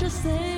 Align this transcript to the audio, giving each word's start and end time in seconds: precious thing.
precious 0.00 0.18
thing. 0.20 0.49